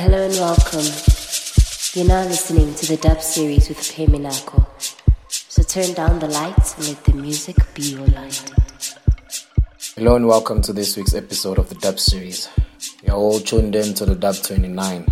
[0.00, 0.86] Hello and welcome.
[1.92, 4.64] You're now listening to the dub series with Peminako.
[5.28, 8.48] So turn down the lights and let the music be your light.
[9.96, 12.48] Hello and welcome to this week's episode of the dub series.
[13.02, 15.04] You're all tuned in to the dub 29,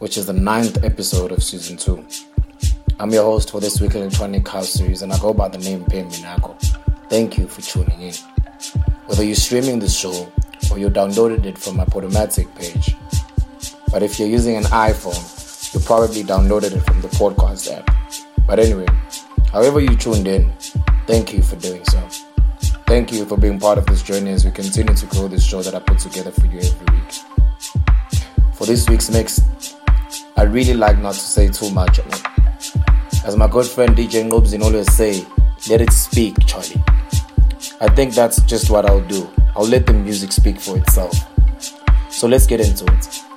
[0.00, 2.06] which is the ninth episode of season 2.
[3.00, 5.86] I'm your host for this week's electronic house series and I go by the name
[5.86, 6.60] Peminako.
[7.08, 8.14] Thank you for tuning in.
[9.06, 10.30] Whether you're streaming the show
[10.70, 12.94] or you downloaded it from my Podomatic page,
[13.90, 17.88] but if you're using an iPhone, you probably downloaded it from the podcast app.
[18.46, 18.86] But anyway,
[19.52, 20.52] however you tuned in,
[21.06, 22.00] thank you for doing so.
[22.86, 25.62] Thank you for being part of this journey as we continue to grow this show
[25.62, 27.12] that I put together for you every week.
[28.54, 29.40] For this week's mix,
[30.36, 32.00] I really like not to say too much.
[33.24, 35.26] As my good friend DJ Ngobzin always say,
[35.68, 36.82] let it speak, Charlie.
[37.80, 39.28] I think that's just what I'll do.
[39.54, 41.14] I'll let the music speak for itself.
[42.10, 43.27] So let's get into it.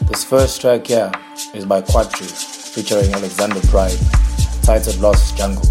[0.00, 1.10] This first track here
[1.54, 2.26] is by Quatri
[2.74, 3.96] featuring Alexandra Pride,
[4.62, 5.64] titled Lost Jungle.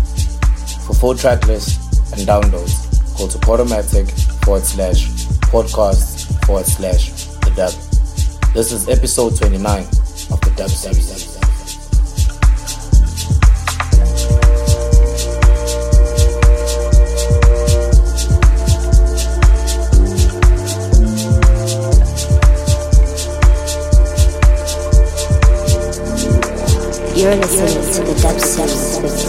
[0.88, 1.78] For full track list
[2.14, 4.10] and downloads, go to Podomatic
[4.46, 5.08] forward slash
[5.52, 7.12] podcasts forward slash
[7.42, 7.74] the dub.
[8.54, 11.33] This is episode 29 of the dub series.
[27.16, 29.23] You're listening to the dub series with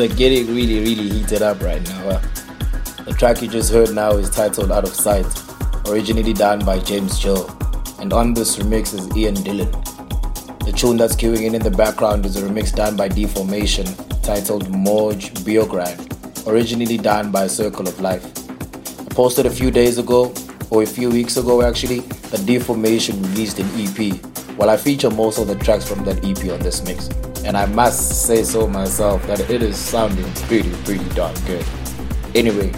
[0.00, 2.12] Are getting really, really heated up right now.
[2.12, 3.04] Huh?
[3.04, 5.26] The track you just heard now is titled Out of Sight,
[5.88, 7.46] originally done by James Gill,
[7.98, 9.70] and on this remix is Ian Dillon.
[10.64, 13.84] The tune that's queuing in in the background is a remix done by D-Formation
[14.22, 18.24] titled Moj Beograd, originally done by Circle of Life.
[19.00, 20.32] I posted a few days ago,
[20.70, 24.14] or a few weeks ago actually, that D-Formation released an EP.
[24.56, 27.10] While I feature most of the tracks from that EP on this mix
[27.44, 31.64] and I must say so myself that it is sounding pretty, pretty darn good.
[32.34, 32.72] Anyway,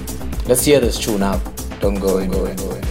[0.46, 1.40] let's hear this tune out.
[1.80, 2.54] Don't go anywhere.
[2.54, 2.81] Go anywhere.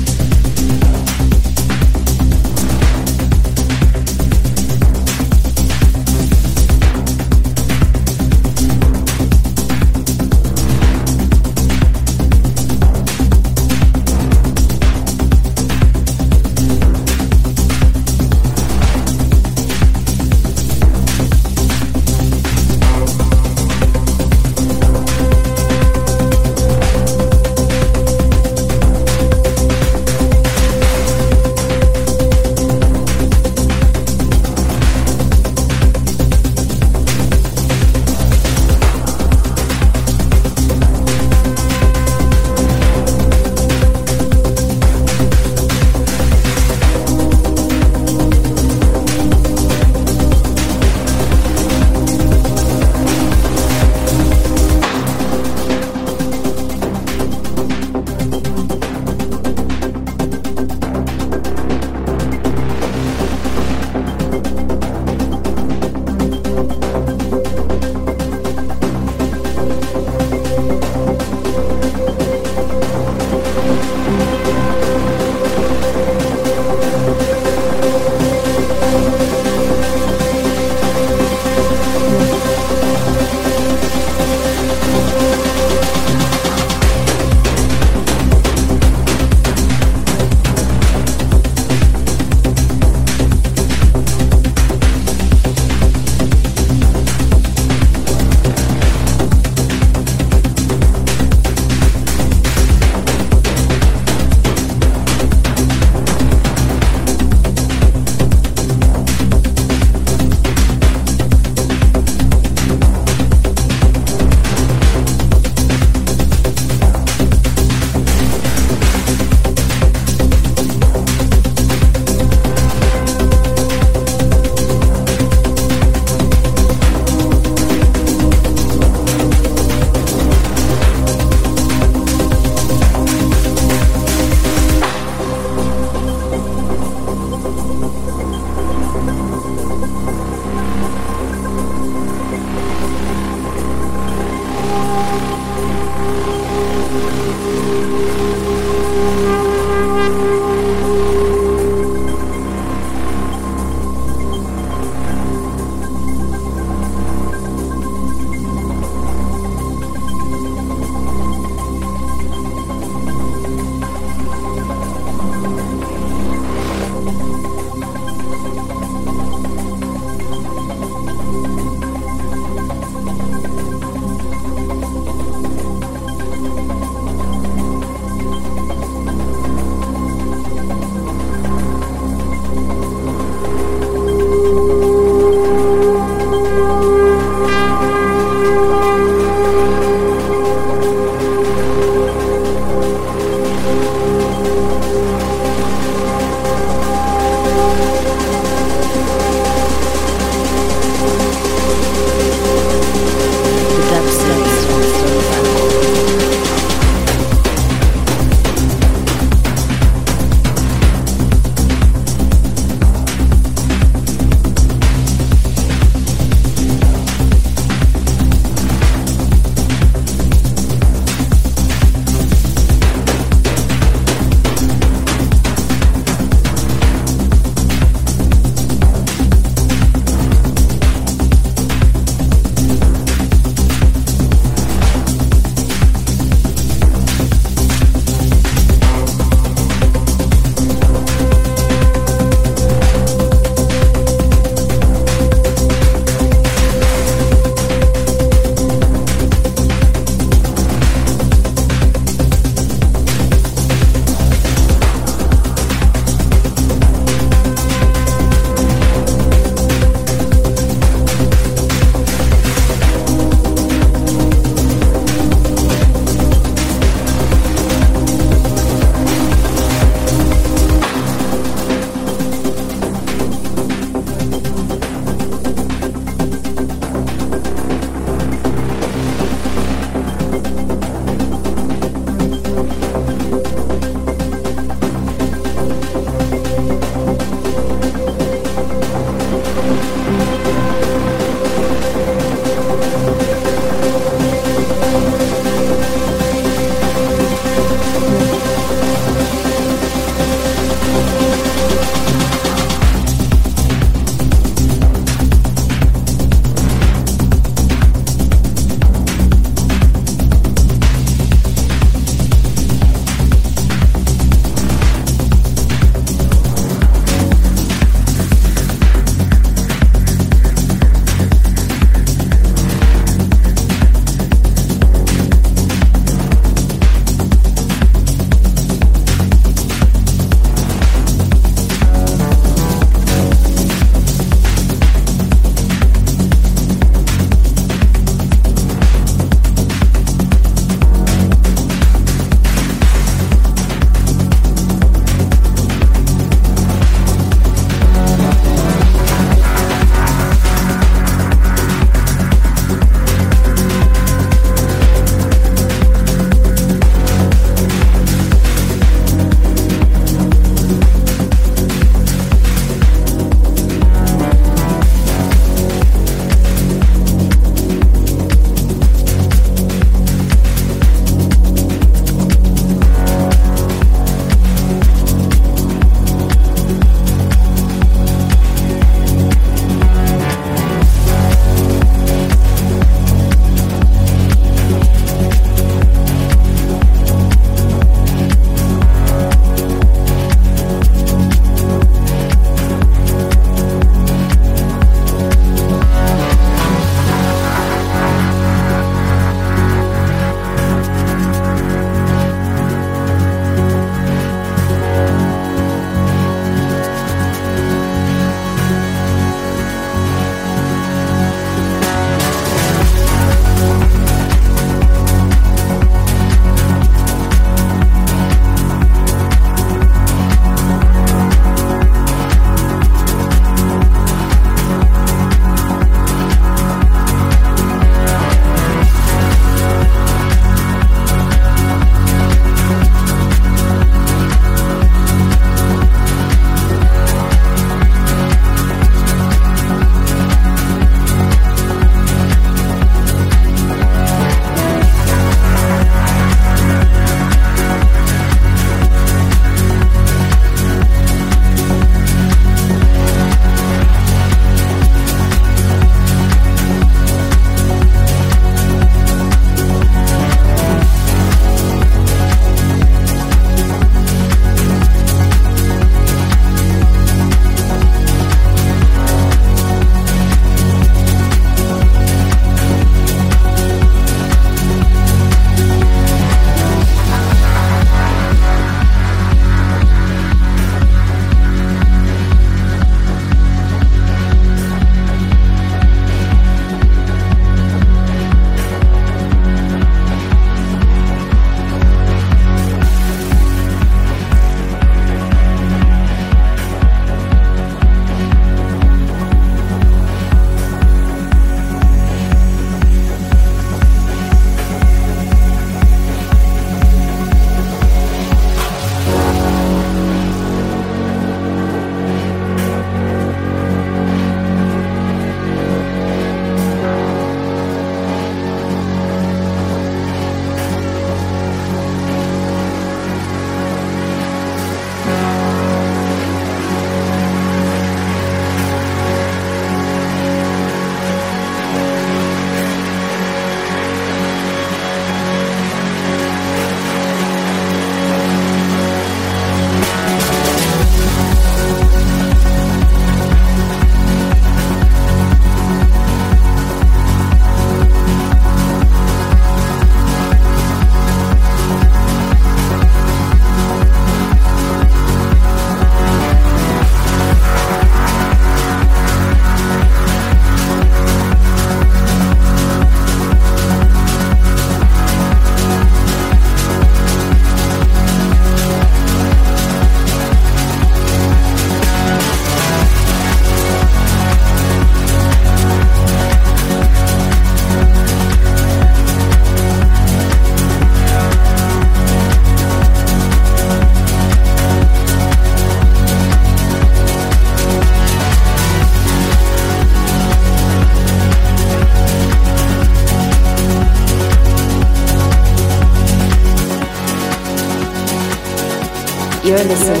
[599.67, 600.00] Listening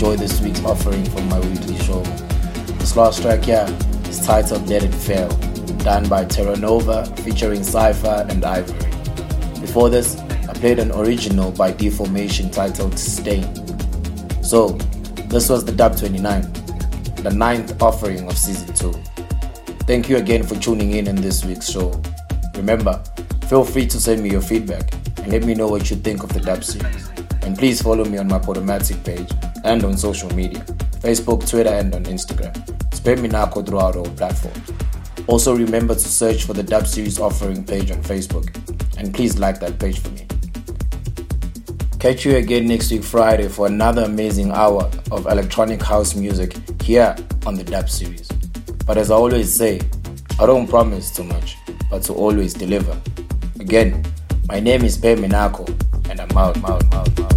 [0.00, 2.00] enjoy this week's offering from my weekly show.
[2.78, 3.66] This last track here
[4.08, 5.28] is titled Let It Fail,
[5.84, 8.90] done by Terranova featuring Sifa and Ivory.
[9.60, 10.16] Before this,
[10.48, 13.44] I played an original by D-Formation titled Stain.
[14.42, 14.68] So,
[15.28, 16.50] this was the Dub 29,
[17.16, 18.92] the ninth offering of season 2.
[19.84, 22.00] Thank you again for tuning in in this week's show.
[22.54, 23.04] Remember,
[23.50, 26.32] feel free to send me your feedback and let me know what you think of
[26.32, 27.10] the Dub series.
[27.42, 29.30] And please follow me on my Podomatic page
[29.64, 30.64] and on social media
[31.00, 32.52] Facebook, Twitter, and on Instagram.
[32.90, 34.72] Spam Minako throughout all platforms.
[35.26, 38.54] Also, remember to search for the Dub series offering page on Facebook
[38.98, 40.26] and please like that page for me.
[41.98, 47.16] Catch you again next week, Friday, for another amazing hour of electronic house music here
[47.46, 48.28] on the Dub series.
[48.86, 49.80] But as I always say,
[50.38, 51.56] I don't promise too much,
[51.90, 52.98] but to always deliver.
[53.58, 54.04] Again,
[54.48, 55.68] my name is Ben Minako,
[56.10, 57.29] and I'm out, out, out, out.